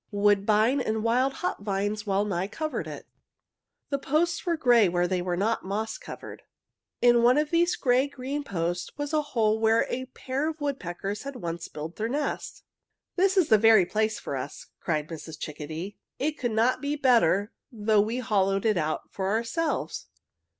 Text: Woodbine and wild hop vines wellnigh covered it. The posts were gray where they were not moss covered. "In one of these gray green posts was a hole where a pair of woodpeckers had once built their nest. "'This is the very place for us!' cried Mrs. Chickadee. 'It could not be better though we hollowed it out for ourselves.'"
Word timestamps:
Woodbine 0.09 0.81
and 0.81 1.03
wild 1.03 1.31
hop 1.45 1.61
vines 1.63 2.07
wellnigh 2.07 2.47
covered 2.47 2.87
it. 2.87 3.05
The 3.91 3.99
posts 3.99 4.43
were 4.47 4.57
gray 4.57 4.89
where 4.89 5.07
they 5.07 5.21
were 5.21 5.37
not 5.37 5.63
moss 5.63 5.99
covered. 5.99 6.41
"In 7.03 7.21
one 7.21 7.37
of 7.37 7.51
these 7.51 7.75
gray 7.75 8.07
green 8.07 8.43
posts 8.43 8.89
was 8.97 9.13
a 9.13 9.21
hole 9.21 9.59
where 9.59 9.85
a 9.91 10.05
pair 10.07 10.49
of 10.49 10.59
woodpeckers 10.59 11.21
had 11.21 11.35
once 11.35 11.67
built 11.67 11.97
their 11.97 12.09
nest. 12.09 12.63
"'This 13.15 13.37
is 13.37 13.49
the 13.49 13.59
very 13.59 13.85
place 13.85 14.19
for 14.19 14.35
us!' 14.35 14.65
cried 14.79 15.07
Mrs. 15.07 15.37
Chickadee. 15.39 15.97
'It 16.17 16.31
could 16.31 16.51
not 16.53 16.81
be 16.81 16.95
better 16.95 17.51
though 17.71 18.01
we 18.01 18.17
hollowed 18.17 18.65
it 18.65 18.77
out 18.77 19.11
for 19.13 19.29
ourselves.'" 19.29 20.07